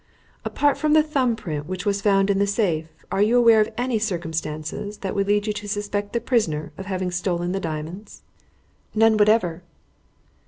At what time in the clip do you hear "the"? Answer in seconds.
0.93-1.03, 2.39-2.47, 6.13-6.19, 7.51-7.59